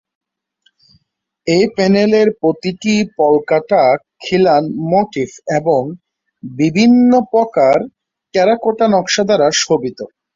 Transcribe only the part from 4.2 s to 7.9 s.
খিলান মোটিফ এবং বিভিন্ন প্রকার